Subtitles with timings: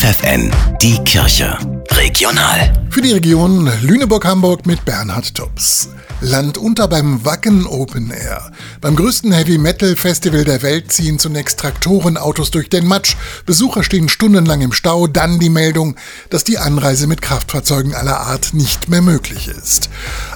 [0.00, 1.58] FFN, die Kirche.
[1.90, 2.72] Regional.
[2.88, 5.90] Für die Region Lüneburg-Hamburg mit Bernhard Tubbs.
[6.22, 8.50] Land unter beim Wacken Open Air.
[8.80, 13.14] Beim größten Heavy Metal Festival der Welt ziehen zunächst Traktorenautos durch den Matsch.
[13.44, 15.06] Besucher stehen stundenlang im Stau.
[15.06, 15.96] Dann die Meldung,
[16.30, 19.90] dass die Anreise mit Kraftfahrzeugen aller Art nicht mehr möglich ist.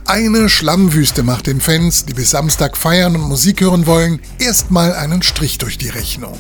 [0.04, 5.22] Eine Schlammwüste macht den Fans, die bis Samstag feiern und Musik hören wollen, erstmal einen
[5.22, 6.38] Strich durch die Rechnung.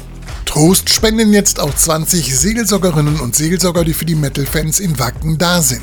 [0.54, 5.60] Trost spenden jetzt auch 20 Seelsorgerinnen und Seelsorger, die für die Metal-Fans in Wacken da
[5.60, 5.82] sind.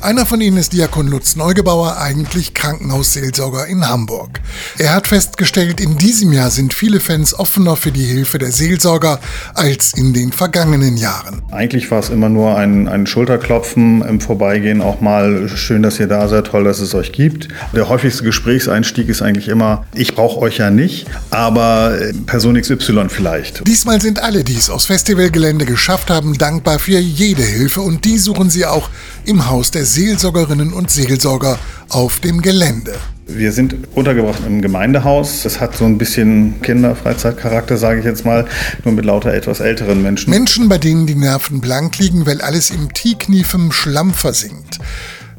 [0.00, 4.40] Einer von ihnen ist Diakon Lutz Neugebauer, eigentlich Krankenhausseelsorger in Hamburg.
[4.78, 9.18] Er hat festgestellt, in diesem Jahr sind viele Fans offener für die Hilfe der Seelsorger
[9.54, 11.42] als in den vergangenen Jahren.
[11.50, 16.06] Eigentlich war es immer nur ein, ein Schulterklopfen im Vorbeigehen, auch mal schön, dass ihr
[16.06, 17.48] da seid, toll, dass es euch gibt.
[17.74, 23.08] Der häufigste Gesprächseinstieg ist eigentlich immer, ich brauche euch ja nicht, aber äh, Person XY
[23.08, 23.66] vielleicht.
[23.66, 28.18] Diesmal sind alle, die es aufs Festivalgelände geschafft haben, dankbar für jede Hilfe und die
[28.18, 28.90] suchen sie auch
[29.24, 32.96] im Haus der Seelsorgerinnen und Seelsorger auf dem Gelände.
[33.26, 35.42] Wir sind untergebracht im Gemeindehaus.
[35.44, 38.46] Das hat so ein bisschen Kinderfreizeitcharakter, sage ich jetzt mal,
[38.84, 40.28] nur mit lauter etwas älteren Menschen.
[40.28, 44.80] Menschen, bei denen die Nerven blank liegen, weil alles im tiefkniefem Schlamm versinkt.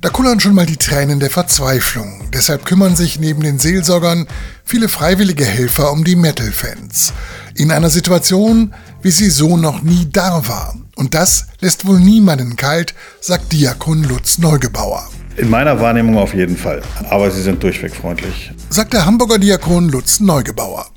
[0.02, 2.30] Da kullern schon mal die Tränen der Verzweiflung.
[2.34, 4.26] Deshalb kümmern sich neben den Seelsorgern
[4.64, 7.14] viele freiwillige Helfer um die Metal-Fans.
[7.58, 10.75] In einer Situation, wie sie so noch nie da war.
[10.98, 15.08] Und das lässt wohl niemanden kalt, sagt Diakon Lutz Neugebauer.
[15.38, 16.81] In meiner Wahrnehmung auf jeden Fall.
[17.09, 18.52] Aber sie sind durchweg freundlich.
[18.70, 20.88] Sagt der Hamburger Diakon Lutz Neugebauer.